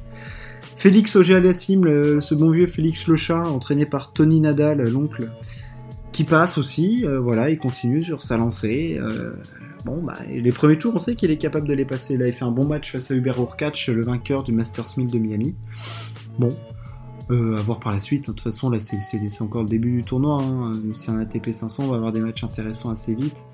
Félix 0.75 1.15
Auger-Aliassime, 1.15 2.19
ce 2.19 2.35
bon 2.35 2.49
vieux 2.49 2.67
Félix 2.67 3.07
Le 3.07 3.15
Chat, 3.15 3.43
entraîné 3.43 3.85
par 3.85 4.11
Tony 4.11 4.41
Nadal, 4.41 4.83
l'oncle, 4.89 5.31
qui 6.11 6.23
passe 6.23 6.57
aussi, 6.57 7.05
voilà, 7.05 7.49
il 7.49 7.57
continue 7.57 8.01
sur 8.01 8.21
sa 8.21 8.37
lancée. 8.37 8.99
Bon, 9.85 10.01
bah, 10.03 10.17
les 10.29 10.51
premiers 10.51 10.77
tours, 10.77 10.93
on 10.93 10.99
sait 10.99 11.15
qu'il 11.15 11.31
est 11.31 11.37
capable 11.37 11.67
de 11.67 11.73
les 11.73 11.85
passer. 11.85 12.15
Là, 12.17 12.27
il 12.27 12.33
fait 12.33 12.45
un 12.45 12.51
bon 12.51 12.65
match 12.65 12.91
face 12.91 13.09
à 13.09 13.15
Hubert 13.15 13.39
Hurkacz, 13.39 13.87
le 13.87 14.03
vainqueur 14.03 14.43
du 14.43 14.51
Masters 14.51 14.85
1000 14.97 15.07
de 15.07 15.19
Miami. 15.19 15.55
Bon. 16.37 16.55
Euh, 17.31 17.57
à 17.57 17.61
voir 17.61 17.79
par 17.79 17.93
la 17.93 17.99
suite. 17.99 18.23
De 18.23 18.25
toute 18.27 18.41
façon, 18.41 18.69
là, 18.69 18.79
c'est 18.79 19.41
encore 19.41 19.63
le 19.63 19.69
début 19.69 19.97
du 19.97 20.03
tournoi. 20.03 20.41
Hein. 20.41 20.73
C'est 20.93 21.11
un 21.11 21.19
ATP 21.19 21.53
500, 21.53 21.85
on 21.85 21.87
va 21.87 21.95
avoir 21.95 22.11
des 22.11 22.19
matchs 22.19 22.43
intéressants 22.43 22.89
assez 22.89 23.15
vite. 23.15 23.45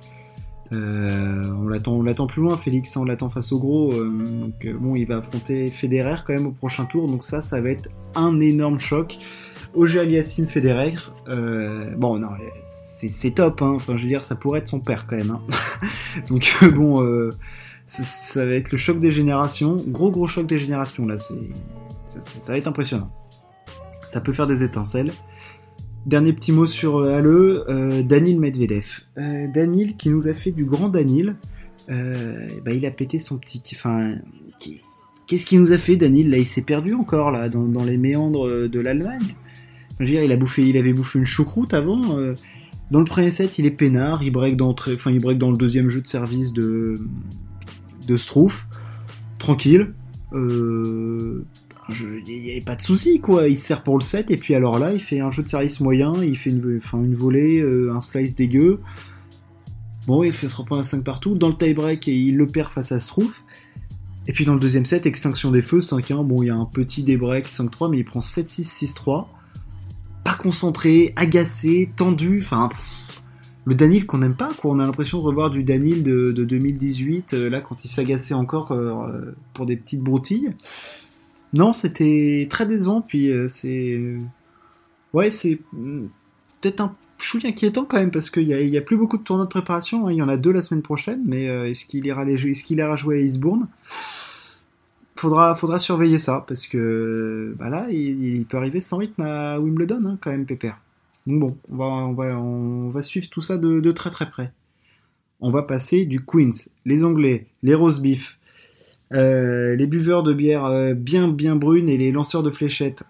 Euh, 0.73 1.43
on 1.55 1.67
l'attend, 1.67 1.93
on 1.93 2.03
l'attend 2.03 2.27
plus 2.27 2.41
loin, 2.41 2.57
Félix. 2.57 2.95
Hein, 2.97 3.01
on 3.01 3.05
l'attend 3.05 3.29
face 3.29 3.51
au 3.51 3.59
gros. 3.59 3.93
Euh, 3.93 4.09
donc 4.41 4.65
euh, 4.65 4.73
bon, 4.77 4.95
il 4.95 5.05
va 5.05 5.17
affronter 5.17 5.69
Federer 5.69 6.15
quand 6.25 6.33
même 6.33 6.47
au 6.47 6.51
prochain 6.51 6.85
tour. 6.85 7.07
Donc 7.07 7.23
ça, 7.23 7.41
ça 7.41 7.61
va 7.61 7.69
être 7.69 7.89
un 8.15 8.39
énorme 8.39 8.79
choc. 8.79 9.17
Auger 9.73 9.99
Aliassime 9.99 10.47
Federer. 10.47 10.95
bon, 11.27 12.19
non, 12.19 12.29
c'est, 13.09 13.31
top. 13.31 13.61
Hein. 13.61 13.73
Enfin, 13.75 13.95
je 13.95 14.03
veux 14.03 14.09
dire, 14.09 14.23
ça 14.23 14.35
pourrait 14.35 14.59
être 14.59 14.67
son 14.67 14.79
père 14.79 15.05
quand 15.07 15.17
même. 15.17 15.31
Hein. 15.31 15.41
donc 16.29 16.55
bon, 16.73 17.31
ça, 17.85 18.03
ça, 18.03 18.45
va 18.45 18.53
être 18.53 18.71
le 18.71 18.77
choc 18.77 18.99
des 18.99 19.11
générations. 19.11 19.77
Gros 19.87 20.11
gros 20.11 20.27
choc 20.27 20.47
des 20.47 20.57
générations 20.57 21.05
là. 21.05 21.17
Ça, 21.17 21.35
ça 22.07 22.51
va 22.51 22.57
être 22.57 22.67
impressionnant. 22.67 23.11
Ça 24.03 24.21
peut 24.21 24.31
faire 24.31 24.47
des 24.47 24.63
étincelles. 24.63 25.11
Dernier 26.07 26.31
petit 26.31 26.53
mot 26.53 26.65
sur 26.65 26.99
euh, 26.99 27.17
Halle, 27.17 27.27
euh, 27.27 28.01
Danil 28.01 28.39
Medvedev. 28.39 29.01
Euh, 29.17 29.47
Danil 29.53 29.97
qui 29.97 30.09
nous 30.09 30.29
a 30.29 30.33
fait 30.33 30.51
du 30.51 30.63
grand 30.63 30.87
Danil. 30.87 31.35
bah, 31.89 32.71
il 32.71 32.85
a 32.85 32.91
pété 32.91 33.19
son 33.19 33.37
petit. 33.37 33.61
Enfin, 33.73 34.15
qu'est-ce 35.27 35.45
qu'il 35.45 35.59
nous 35.59 35.73
a 35.73 35.77
fait, 35.77 35.97
Danil? 35.97 36.29
Là, 36.29 36.37
il 36.37 36.45
s'est 36.45 36.61
perdu 36.61 36.93
encore 36.93 37.31
là 37.31 37.49
dans, 37.49 37.83
les 37.83 37.97
méandres 37.97 38.69
de 38.69 38.79
l'Allemagne. 38.79 39.35
Je 39.99 40.05
veux 40.05 40.11
dire, 40.11 40.23
il 40.23 40.77
avait 40.77 40.93
bouffé 40.93 41.19
une 41.19 41.25
choucroute 41.25 41.73
avant. 41.73 42.01
dans 42.91 42.99
le 42.99 43.05
premier 43.05 43.31
set, 43.31 43.57
il 43.57 43.65
est 43.65 43.71
peinard, 43.71 44.23
il 44.23 44.31
break 44.31 44.57
dans, 44.57 44.73
le 44.73 45.57
deuxième 45.57 45.89
jeu 45.89 46.01
de 46.01 46.07
service 46.07 46.53
de 46.53 46.99
de 48.07 48.17
Struff, 48.17 48.67
tranquille. 49.37 49.93
Euh, 50.33 51.45
il 51.89 52.41
n'y 52.41 52.51
avait 52.51 52.61
pas 52.61 52.75
de 52.75 52.81
souci 52.81 53.21
quoi. 53.21 53.47
Il 53.47 53.59
sert 53.59 53.83
pour 53.83 53.97
le 53.97 54.03
set 54.03 54.31
et 54.31 54.37
puis 54.37 54.55
alors 54.55 54.79
là, 54.79 54.93
il 54.93 54.99
fait 54.99 55.19
un 55.19 55.31
jeu 55.31 55.43
de 55.43 55.47
service 55.47 55.79
moyen, 55.79 56.13
il 56.23 56.37
fait 56.37 56.49
une, 56.49 56.79
volée, 57.13 57.59
euh, 57.59 57.93
un 57.93 58.01
slice 58.01 58.35
dégueu. 58.35 58.81
Bon, 60.05 60.23
il 60.23 60.33
se 60.33 60.55
reprendre 60.55 60.79
à 60.79 60.83
5 60.83 61.03
partout. 61.03 61.35
Dans 61.35 61.49
le 61.49 61.53
tie-break, 61.53 62.07
il 62.07 62.37
le 62.37 62.47
perd 62.47 62.71
face 62.71 62.91
à 62.91 62.99
Struff. 62.99 63.43
Et 64.25 64.33
puis 64.33 64.45
dans 64.45 64.53
le 64.53 64.59
deuxième 64.59 64.85
set, 64.85 65.05
extinction 65.05 65.51
des 65.51 65.61
feux, 65.61 65.79
5-1. 65.79 66.25
Bon, 66.25 66.41
il 66.41 66.47
y 66.47 66.49
a 66.49 66.55
un 66.55 66.65
petit 66.65 67.03
débreak 67.03 67.47
5-3, 67.47 67.89
mais 67.89 67.99
il 67.99 68.05
prend 68.05 68.21
7-6, 68.21 68.93
6-3. 68.93 69.27
Concentré, 70.37 71.13
agacé, 71.15 71.89
tendu. 71.95 72.39
Enfin, 72.41 72.69
le 73.67 73.75
Danil 73.75 74.05
qu'on 74.05 74.19
n'aime 74.19 74.35
pas, 74.35 74.53
quoi. 74.53 74.71
On 74.71 74.79
a 74.79 74.85
l'impression 74.85 75.17
de 75.17 75.23
revoir 75.23 75.49
du 75.49 75.61
Danil 75.61 76.01
de, 76.01 76.31
2018, 76.31 77.33
euh, 77.33 77.49
là, 77.49 77.59
quand 77.59 77.83
il 77.83 77.89
s'agaçait 77.89 78.33
encore 78.33 78.71
euh, 78.71 79.35
pour 79.53 79.65
des 79.65 79.75
petites 79.75 79.99
broutilles. 79.99 80.53
Non, 81.51 81.73
c'était 81.73 82.47
très 82.49 82.65
décevant, 82.65 83.01
puis 83.01 83.29
euh, 83.29 83.49
c'est. 83.49 83.99
Ouais, 85.11 85.31
c'est 85.31 85.59
hmm, 85.73 86.05
peut-être 86.61 86.79
un 86.79 86.95
chouille 87.17 87.45
inquiétant 87.45 87.83
quand 87.83 87.97
même, 87.97 88.11
parce 88.11 88.29
qu'il 88.29 88.47
n'y 88.47 88.77
a, 88.77 88.79
a, 88.79 88.81
plus 88.81 88.95
beaucoup 88.95 89.17
de 89.17 89.23
tournois 89.23 89.45
de 89.45 89.49
préparation. 89.49 90.07
Hein. 90.07 90.13
Il 90.13 90.17
y 90.17 90.21
en 90.21 90.29
a 90.29 90.37
deux 90.37 90.53
la 90.53 90.61
semaine 90.61 90.81
prochaine, 90.81 91.21
mais 91.25 91.43
est-ce 91.69 91.83
qu'il 91.83 92.05
ira, 92.05 92.25
est 92.25 92.63
qu'il 92.63 92.79
ira 92.79 92.95
jouer 92.95 93.17
à 93.17 93.21
Eastbourne? 93.21 93.67
Faudra, 95.17 95.55
faudra 95.55 95.77
surveiller 95.77 96.19
ça, 96.19 96.45
parce 96.47 96.67
que 96.67 97.55
bah 97.57 97.69
là, 97.69 97.87
il, 97.89 98.45
peut 98.45 98.57
arriver 98.57 98.79
sans 98.79 98.97
rythme 98.97 99.23
à 99.23 99.59
Wimbledon, 99.59 100.03
hein, 100.05 100.17
quand 100.21 100.31
même, 100.31 100.45
Pépère. 100.45 100.79
Donc 101.25 101.39
bon, 101.39 101.57
on 101.69 102.13
va, 102.13 102.33
va, 102.33 102.91
va 102.91 103.01
suivre 103.01 103.29
tout 103.29 103.41
ça 103.41 103.57
de, 103.57 103.91
très 103.91 104.11
très 104.11 104.29
près. 104.29 104.51
On 105.39 105.51
va 105.51 105.63
passer 105.63 106.05
du 106.05 106.23
Queens, 106.25 106.69
les 106.85 107.03
Anglais, 107.03 107.47
les 107.63 107.75
Rose 107.75 108.01
Beef, 108.01 108.39
euh, 109.13 109.75
les 109.75 109.87
buveurs 109.87 110.23
de 110.23 110.33
bière 110.33 110.65
euh, 110.65 110.93
bien 110.93 111.27
bien 111.27 111.55
brunes 111.55 111.89
et 111.89 111.97
les 111.97 112.11
lanceurs 112.11 112.43
de 112.43 112.49
fléchettes. 112.49 113.03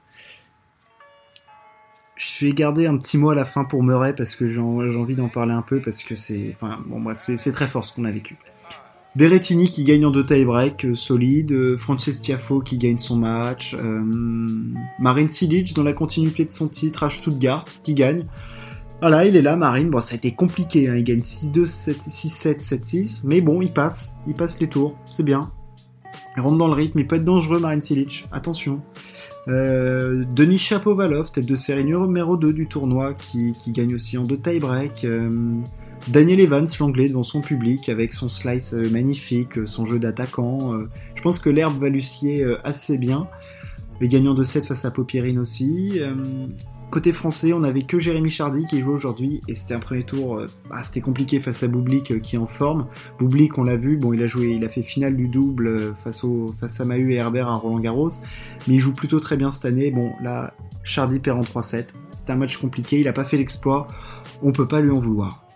Je 2.16 2.46
vais 2.46 2.52
garder 2.52 2.88
un 2.88 2.98
petit 2.98 3.18
mot 3.18 3.30
à 3.30 3.36
la 3.36 3.46
fin 3.46 3.64
pour 3.64 3.84
Murray 3.84 4.14
parce 4.16 4.36
que 4.36 4.48
j'ai 4.48 4.60
envie 4.60 5.16
d'en 5.16 5.30
parler 5.30 5.54
un 5.54 5.62
peu 5.62 5.80
parce 5.80 6.04
que 6.04 6.16
c'est, 6.16 6.58
c'est 7.20 7.52
très 7.52 7.68
fort 7.68 7.86
ce 7.86 7.94
qu'on 7.94 8.06
a 8.06 8.12
vécu. 8.12 8.38
Berrettini 9.18 9.72
qui 9.72 9.84
gagne 9.84 10.06
en 10.06 10.12
deux 10.12 10.24
tie-break, 10.24 10.86
euh, 10.86 10.96
solide. 10.96 11.76
Frances 11.78 12.22
Tiafo 12.22 12.62
qui 12.62 12.78
gagne 12.78 13.00
son 13.00 13.18
match. 13.18 13.76
Marine 15.00 15.30
Silic 15.30 15.74
dans 15.74 15.84
la 15.84 15.94
continuité 15.94 16.46
de 16.46 16.52
son 16.52 16.68
titre 16.68 17.04
à 17.04 17.10
Stuttgart 17.10 17.66
qui 17.84 17.96
gagne. 17.96 18.28
Voilà, 19.02 19.26
il 19.26 19.36
est 19.36 19.42
là, 19.42 19.56
Marine. 19.56 19.90
Bon, 19.90 20.02
ça 20.02 20.14
a 20.14 20.18
été 20.18 20.34
compliqué. 20.34 20.88
Hein. 20.88 20.96
Il 20.98 21.04
gagne 21.04 21.20
6-2, 21.20 21.66
6-7, 21.66 22.60
7-6. 22.60 23.22
Mais 23.26 23.42
bon, 23.42 23.62
il 23.62 23.74
passe. 23.74 24.18
Il 24.28 24.36
passe 24.36 24.60
les 24.60 24.68
tours. 24.68 24.96
C'est 25.06 25.24
bien. 25.24 25.52
Il 26.38 26.42
rentre 26.42 26.58
dans 26.58 26.68
le 26.68 26.74
rythme, 26.74 27.00
il 27.00 27.08
peut 27.08 27.16
être 27.16 27.26
dangereux, 27.26 27.60
Marine 27.60 27.82
Silic. 27.82 28.26
Attention. 28.32 28.82
Euh, 29.48 30.24
Denis 30.36 30.60
Chapovalov, 30.60 31.32
tête 31.32 31.48
de 31.48 31.56
série 31.56 31.84
numéro 31.84 32.38
2 32.38 32.54
du 32.54 32.68
tournoi, 32.68 33.16
qui, 33.16 33.56
gagne 33.70 33.96
aussi 33.96 34.20
en 34.20 34.24
deux 34.24 34.38
tie-break. 34.38 35.04
Euh, 35.04 35.60
Daniel 36.08 36.40
Evans, 36.40 36.68
l'anglais, 36.80 37.10
devant 37.10 37.24
son 37.24 37.42
public, 37.42 37.90
avec 37.90 38.14
son 38.14 38.30
slice 38.30 38.74
euh, 38.74 38.90
magnifique, 38.90 39.68
son 39.68 39.86
jeu 39.86 40.00
d'attaquant. 40.00 40.74
je 41.16 41.22
pense 41.22 41.40
que 41.40 41.50
l'herbe 41.50 41.78
va 41.80 41.88
assez 42.64 42.98
bien. 42.98 43.28
Les 44.00 44.08
gagnants 44.08 44.36
de 44.36 44.44
7 44.44 44.66
face 44.66 44.86
à 44.86 44.92
Popierine 44.92 45.40
aussi. 45.40 46.00
Côté 46.90 47.12
français, 47.12 47.52
on 47.52 47.64
avait 47.64 47.82
que 47.82 48.00
Jérémy 48.00 48.30
Chardy 48.30 48.64
qui 48.64 48.80
jouait 48.80 48.94
aujourd'hui 48.94 49.42
et 49.50 49.56
c'était 49.56 49.74
un 49.74 49.80
premier 49.80 50.04
tour, 50.04 50.38
euh, 50.38 50.48
bah, 50.70 50.82
c'était 50.84 51.02
compliqué 51.02 51.42
face 51.42 51.62
à 51.62 51.68
Boublik 51.68 52.12
euh, 52.12 52.20
qui 52.20 52.38
est 52.38 52.40
en 52.40 52.48
forme. 52.48 52.88
Boublik, 53.20 53.58
on 53.58 53.64
l'a 53.64 53.76
vu, 53.76 53.98
bon, 53.98 54.14
il 54.14 54.24
a 54.24 54.26
joué, 54.26 54.48
il 54.48 54.64
a 54.64 54.70
fait 54.70 54.84
finale 54.84 55.18
du 55.18 55.28
double 55.28 55.68
euh, 55.68 55.94
face, 55.94 56.24
à 56.80 56.86
Mahu 56.86 57.12
et 57.14 57.18
Herbert 57.18 57.50
à 57.50 57.56
Roland 57.56 57.80
Garros, 57.80 58.10
mais 58.68 58.76
il 58.76 58.80
joue 58.80 58.94
plutôt 58.94 59.20
très 59.20 59.36
bien 59.36 59.52
cette 59.52 59.66
année. 59.66 59.92
Bon, 59.92 60.14
là, 60.22 60.54
Chardy 60.84 61.20
perd 61.20 61.40
en 61.40 61.42
3-7. 61.42 61.90
C'était 62.16 62.32
un 62.32 62.38
match 62.38 62.56
compliqué, 62.56 63.02
il 63.02 63.08
a 63.10 63.14
pas 63.14 63.26
fait 63.26 63.38
l'exploit, 63.38 63.88
on 64.42 64.54
peut 64.54 64.68
pas 64.68 64.80
lui 64.80 64.92
en 64.92 65.00
vouloir. 65.00 65.47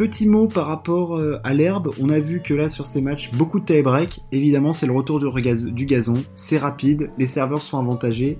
Petit 0.00 0.26
mot 0.26 0.46
par 0.46 0.66
rapport 0.66 1.20
à 1.44 1.52
l'herbe, 1.52 1.90
on 2.00 2.08
a 2.08 2.18
vu 2.18 2.40
que 2.40 2.54
là 2.54 2.70
sur 2.70 2.86
ces 2.86 3.02
matchs, 3.02 3.32
beaucoup 3.32 3.60
de 3.60 3.66
tie-break. 3.66 4.22
Évidemment, 4.32 4.72
c'est 4.72 4.86
le 4.86 4.94
retour 4.94 5.20
du 5.20 5.84
gazon, 5.84 6.14
c'est 6.36 6.56
rapide, 6.56 7.10
les 7.18 7.26
serveurs 7.26 7.60
sont 7.60 7.78
avantagés. 7.78 8.38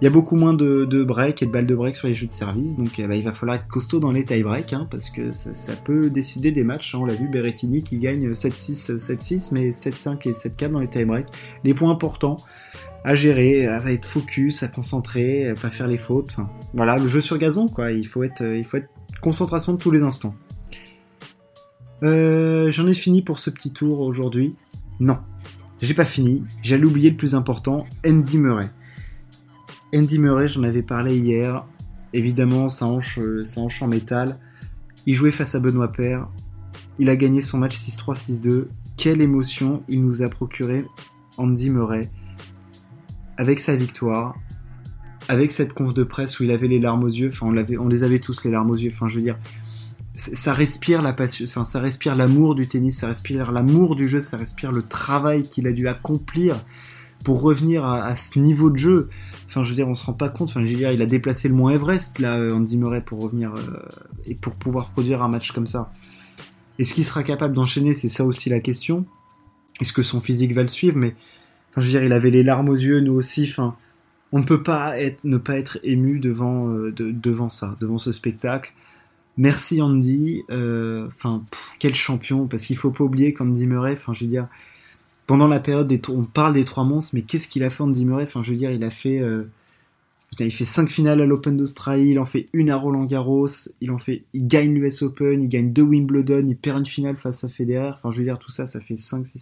Il 0.00 0.04
y 0.04 0.08
a 0.08 0.10
beaucoup 0.10 0.34
moins 0.34 0.52
de, 0.52 0.84
de 0.84 1.04
break 1.04 1.44
et 1.44 1.46
de 1.46 1.52
balles 1.52 1.68
de 1.68 1.76
break 1.76 1.94
sur 1.94 2.08
les 2.08 2.16
jeux 2.16 2.26
de 2.26 2.32
service, 2.32 2.76
donc 2.76 2.98
eh 2.98 3.06
ben, 3.06 3.14
il 3.14 3.22
va 3.22 3.32
falloir 3.32 3.56
être 3.56 3.68
costaud 3.68 4.00
dans 4.00 4.10
les 4.10 4.24
tie-break, 4.24 4.72
hein, 4.72 4.88
parce 4.90 5.10
que 5.10 5.30
ça, 5.30 5.76
peut 5.76 6.10
décider 6.10 6.50
des 6.50 6.64
matchs. 6.64 6.96
Hein. 6.96 6.98
On 7.02 7.04
l'a 7.04 7.14
vu, 7.14 7.28
Berrettini 7.28 7.84
qui 7.84 7.98
gagne 7.98 8.32
7-6, 8.32 8.96
7-6, 8.96 9.50
mais 9.52 9.68
7-5 9.68 10.28
et 10.28 10.32
7-4 10.32 10.70
dans 10.72 10.80
les 10.80 10.88
tie-break. 10.88 11.26
Les 11.62 11.72
points 11.72 11.92
importants 11.92 12.38
à 13.04 13.14
gérer, 13.14 13.68
à 13.68 13.92
être 13.92 14.06
focus, 14.06 14.64
à 14.64 14.66
concentrer, 14.66 15.50
à 15.50 15.54
pas 15.54 15.70
faire 15.70 15.86
les 15.86 15.98
fautes. 15.98 16.34
Voilà, 16.74 16.98
le 16.98 17.06
jeu 17.06 17.20
sur 17.20 17.38
gazon, 17.38 17.68
quoi. 17.68 17.92
Il 17.92 18.08
faut 18.08 18.24
être, 18.24 18.42
il 18.42 18.64
faut 18.64 18.78
être 18.78 18.88
concentration 19.20 19.72
de 19.72 19.78
tous 19.78 19.92
les 19.92 20.02
instants. 20.02 20.34
Euh, 22.02 22.70
J'en 22.70 22.86
ai 22.86 22.94
fini 22.94 23.22
pour 23.22 23.38
ce 23.38 23.50
petit 23.50 23.72
tour 23.72 24.00
aujourd'hui. 24.00 24.54
Non, 25.00 25.18
j'ai 25.80 25.94
pas 25.94 26.04
fini. 26.04 26.42
J'allais 26.62 26.84
oublier 26.84 27.10
le 27.10 27.16
plus 27.16 27.34
important, 27.34 27.86
Andy 28.06 28.38
Murray. 28.38 28.70
Andy 29.94 30.18
Murray, 30.18 30.48
j'en 30.48 30.62
avais 30.62 30.82
parlé 30.82 31.16
hier. 31.16 31.64
Évidemment, 32.12 32.68
sa 32.68 32.86
hanche, 32.86 33.18
euh, 33.18 33.44
en 33.56 33.88
métal. 33.88 34.38
Il 35.06 35.14
jouait 35.14 35.30
face 35.30 35.54
à 35.54 35.60
Benoît 35.60 35.92
Père. 35.92 36.28
Il 36.98 37.10
a 37.10 37.16
gagné 37.16 37.40
son 37.40 37.58
match 37.58 37.76
6-3, 37.76 38.14
6-2. 38.14 38.68
Quelle 38.96 39.20
émotion 39.20 39.82
il 39.88 40.02
nous 40.04 40.22
a 40.22 40.28
procuré, 40.28 40.84
Andy 41.36 41.68
Murray, 41.68 42.10
avec 43.36 43.60
sa 43.60 43.76
victoire, 43.76 44.34
avec 45.28 45.52
cette 45.52 45.74
conf 45.74 45.92
de 45.92 46.04
presse 46.04 46.40
où 46.40 46.44
il 46.44 46.50
avait 46.50 46.68
les 46.68 46.78
larmes 46.78 47.04
aux 47.04 47.08
yeux. 47.08 47.28
Enfin, 47.28 47.46
on, 47.46 47.84
on 47.84 47.88
les 47.88 48.02
avait 48.04 48.18
tous 48.18 48.42
les 48.44 48.50
larmes 48.50 48.70
aux 48.70 48.76
yeux. 48.76 48.90
Enfin, 48.92 49.08
je 49.08 49.16
veux 49.16 49.22
dire, 49.22 49.36
ça 50.16 50.54
respire 50.54 51.02
la 51.02 51.12
passion, 51.12 51.44
enfin, 51.44 51.64
ça 51.64 51.78
respire 51.78 52.16
l'amour 52.16 52.54
du 52.54 52.66
tennis, 52.66 52.98
ça 52.98 53.08
respire 53.08 53.52
l'amour 53.52 53.96
du 53.96 54.08
jeu, 54.08 54.20
ça 54.20 54.36
respire 54.36 54.72
le 54.72 54.82
travail 54.82 55.42
qu'il 55.42 55.66
a 55.66 55.72
dû 55.72 55.88
accomplir 55.88 56.64
pour 57.22 57.42
revenir 57.42 57.84
à, 57.84 58.14
ce 58.14 58.38
niveau 58.38 58.70
de 58.70 58.78
jeu. 58.78 59.08
Enfin, 59.46 59.64
je 59.64 59.70
veux 59.70 59.74
dire, 59.74 59.88
on 59.88 59.94
se 59.94 60.06
rend 60.06 60.12
pas 60.12 60.28
compte. 60.28 60.48
Enfin, 60.48 60.64
je 60.64 60.70
veux 60.70 60.76
dire, 60.76 60.92
il 60.92 61.02
a 61.02 61.06
déplacé 61.06 61.48
le 61.48 61.54
Mont 61.54 61.68
Everest 61.68 62.18
là, 62.18 62.38
Andy 62.54 62.78
Murray, 62.78 63.00
pour 63.00 63.20
revenir 63.20 63.52
euh, 63.54 63.82
et 64.24 64.34
pour 64.34 64.54
pouvoir 64.54 64.90
produire 64.90 65.22
un 65.22 65.28
match 65.28 65.52
comme 65.52 65.66
ça. 65.66 65.92
Est-ce 66.78 66.94
qu'il 66.94 67.04
sera 67.04 67.22
capable 67.22 67.54
d'enchaîner? 67.54 67.94
C'est 67.94 68.08
ça 68.08 68.24
aussi 68.24 68.48
la 68.48 68.60
question. 68.60 69.06
Est-ce 69.80 69.92
que 69.92 70.02
son 70.02 70.20
physique 70.20 70.54
va 70.54 70.62
le 70.62 70.68
suivre? 70.68 70.96
Mais 70.96 71.14
enfin, 71.72 71.80
je 71.80 71.86
veux 71.86 71.92
dire, 71.92 72.04
il 72.04 72.12
avait 72.12 72.30
les 72.30 72.42
larmes 72.42 72.68
aux 72.68 72.76
yeux, 72.76 73.00
nous 73.00 73.14
aussi. 73.14 73.46
Enfin, 73.50 73.76
on 74.32 74.38
ne 74.38 74.44
peut 74.44 74.62
pas 74.62 74.98
être, 74.98 75.24
ne 75.24 75.36
pas 75.36 75.58
être 75.58 75.78
ému 75.82 76.20
devant, 76.20 76.68
euh, 76.68 76.94
devant 76.96 77.48
ça, 77.48 77.76
devant 77.80 77.98
ce 77.98 78.12
spectacle. 78.12 78.72
Merci 79.36 79.82
Andy. 79.82 80.44
Euh, 80.50 81.08
enfin, 81.08 81.42
quel 81.78 81.94
champion 81.94 82.46
Parce 82.46 82.62
qu'il 82.62 82.76
faut 82.76 82.90
pas 82.90 83.04
oublier 83.04 83.32
qu'Andy 83.32 83.66
Murray, 83.66 83.92
enfin, 83.92 84.14
je 84.14 84.24
veux 84.24 84.30
dire 84.30 84.48
pendant 85.26 85.48
la 85.48 85.60
période 85.60 85.92
on 86.08 86.22
parle 86.22 86.54
des 86.54 86.64
trois 86.64 86.84
monstres, 86.84 87.14
mais 87.14 87.22
qu'est-ce 87.22 87.48
qu'il 87.48 87.64
a 87.64 87.70
fait 87.70 87.82
Andy 87.82 88.04
Murray? 88.04 88.24
Enfin, 88.24 88.42
je 88.42 88.52
veux 88.52 88.56
dire, 88.56 88.70
il 88.70 88.84
a 88.84 88.90
fait, 88.90 89.18
euh, 89.18 89.50
il 90.38 90.52
fait 90.52 90.64
cinq 90.64 90.88
finales 90.88 91.20
à 91.20 91.26
l'Open 91.26 91.56
d'Australie, 91.56 92.10
il 92.10 92.18
en 92.18 92.26
fait 92.26 92.48
une 92.52 92.70
à 92.70 92.76
Roland 92.76 93.04
Garros, 93.04 93.48
il 93.80 93.90
en 93.90 93.98
fait, 93.98 94.22
gagne 94.34 94.74
l'US 94.74 95.02
Open, 95.02 95.42
il 95.42 95.48
gagne 95.48 95.72
deux 95.72 95.82
Wimbledon, 95.82 96.46
il 96.46 96.56
perd 96.56 96.78
une 96.78 96.86
finale 96.86 97.16
face 97.16 97.42
à 97.44 97.48
Federer. 97.48 97.90
Enfin, 97.90 98.10
je 98.10 98.18
veux 98.18 98.24
dire, 98.24 98.38
tout 98.38 98.50
ça, 98.50 98.66
ça 98.66 98.80
fait 98.80 98.96
5, 98.96 99.26
6, 99.26 99.38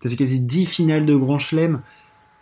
ça 0.00 0.10
fait 0.10 0.16
quasi 0.16 0.40
10 0.40 0.66
finales 0.66 1.06
de 1.06 1.14
Grand 1.14 1.38
Chelem. 1.38 1.82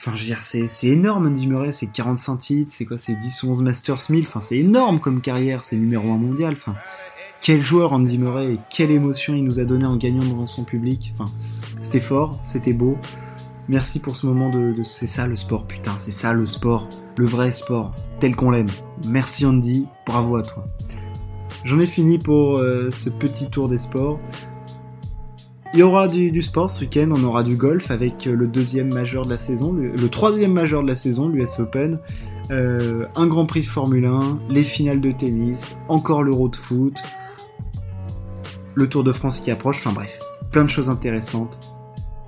Enfin, 0.00 0.16
je 0.16 0.20
veux 0.20 0.26
dire, 0.26 0.40
c'est, 0.40 0.66
énorme, 0.86 1.26
Andy 1.26 1.46
Murray, 1.46 1.72
c'est 1.72 1.88
45 1.88 2.38
titres, 2.38 2.72
c'est 2.74 2.86
quoi, 2.86 2.96
c'est 2.96 3.14
10 3.14 3.42
ou 3.42 3.50
11 3.50 3.62
Masters 3.62 4.00
1000, 4.08 4.26
enfin, 4.26 4.40
c'est 4.40 4.56
énorme 4.56 4.98
comme 4.98 5.20
carrière, 5.20 5.62
c'est 5.62 5.76
numéro 5.76 6.10
1 6.10 6.16
mondial, 6.16 6.54
enfin, 6.54 6.74
quel 7.42 7.60
joueur 7.60 7.92
Andy 7.92 8.16
Murray 8.16 8.54
et 8.54 8.58
quelle 8.70 8.90
émotion 8.90 9.34
il 9.34 9.44
nous 9.44 9.60
a 9.60 9.64
donné 9.64 9.84
en 9.84 9.96
gagnant 9.96 10.24
devant 10.26 10.46
son 10.46 10.64
public, 10.64 11.12
enfin, 11.14 11.30
c'était 11.82 12.00
fort, 12.00 12.40
c'était 12.42 12.72
beau. 12.72 12.96
Merci 13.68 14.00
pour 14.00 14.16
ce 14.16 14.26
moment 14.26 14.48
de, 14.48 14.72
de 14.72 14.82
c'est 14.82 15.06
ça 15.06 15.26
le 15.26 15.36
sport, 15.36 15.66
putain, 15.66 15.92
c'est 15.98 16.12
ça 16.12 16.32
le 16.32 16.46
sport, 16.46 16.88
le 17.18 17.26
vrai 17.26 17.52
sport, 17.52 17.94
tel 18.20 18.34
qu'on 18.34 18.50
l'aime. 18.50 18.70
Merci 19.06 19.44
Andy, 19.44 19.86
bravo 20.06 20.36
à 20.36 20.42
toi. 20.42 20.64
J'en 21.64 21.78
ai 21.78 21.86
fini 21.86 22.16
pour 22.18 22.56
euh, 22.56 22.90
ce 22.90 23.10
petit 23.10 23.50
tour 23.50 23.68
des 23.68 23.76
sports. 23.76 24.18
Il 25.72 25.78
y 25.78 25.82
aura 25.82 26.08
du, 26.08 26.42
sport 26.42 26.68
ce 26.68 26.80
week-end, 26.80 27.10
on 27.14 27.22
aura 27.22 27.44
du 27.44 27.56
golf 27.56 27.92
avec 27.92 28.26
euh, 28.26 28.34
le 28.34 28.48
deuxième 28.48 28.92
majeur 28.92 29.24
de 29.24 29.30
la 29.30 29.38
saison, 29.38 29.72
le, 29.72 29.92
le 29.92 30.08
troisième 30.08 30.52
majeur 30.52 30.82
de 30.82 30.88
la 30.88 30.96
saison, 30.96 31.28
l'US 31.28 31.60
Open, 31.60 31.98
euh, 32.50 33.06
un 33.14 33.26
Grand 33.28 33.46
Prix 33.46 33.60
de 33.60 33.66
Formule 33.66 34.06
1, 34.06 34.40
les 34.48 34.64
finales 34.64 35.00
de 35.00 35.12
tennis, 35.12 35.78
encore 35.88 36.24
l'Euro 36.24 36.48
de 36.48 36.56
foot, 36.56 37.00
le 38.74 38.88
Tour 38.88 39.04
de 39.04 39.12
France 39.12 39.38
qui 39.38 39.52
approche, 39.52 39.86
enfin 39.86 39.94
bref, 39.94 40.18
plein 40.50 40.64
de 40.64 40.70
choses 40.70 40.90
intéressantes. 40.90 41.60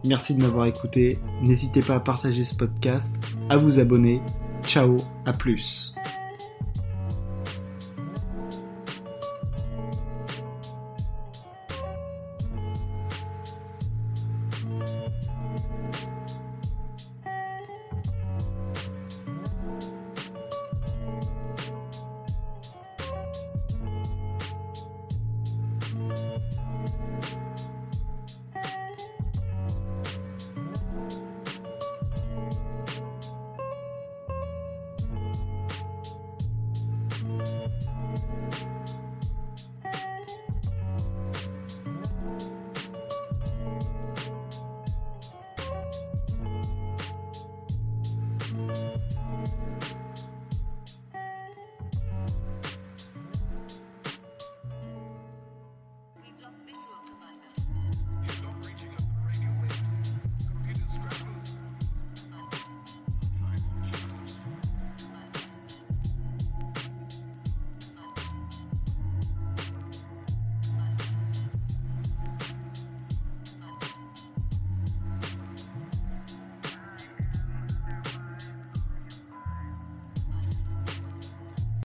Merci 0.05 0.35
de 0.35 0.43
m'avoir 0.43 0.67
écouté, 0.67 1.19
n'hésitez 1.43 1.81
pas 1.81 1.97
à 1.97 2.01
partager 2.01 2.45
ce 2.45 2.55
podcast, 2.55 3.17
à 3.51 3.57
vous 3.57 3.81
abonner, 3.81 4.23
ciao, 4.65 4.97
à 5.27 5.33
plus. 5.33 5.95